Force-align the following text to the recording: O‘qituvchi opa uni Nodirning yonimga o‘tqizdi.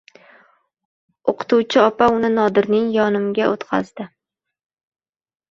O‘qituvchi 1.33 1.81
opa 1.81 2.07
uni 2.15 2.33
Nodirning 2.39 2.89
yonimga 2.97 3.47
o‘tqizdi. 3.53 4.09